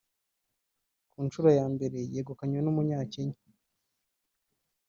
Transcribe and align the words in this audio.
ku 1.11 1.17
nshuro 1.27 1.49
ya 1.57 1.65
mbere 1.73 1.97
yegukanywe 2.13 2.59
n’Umunyakenya 2.61 3.37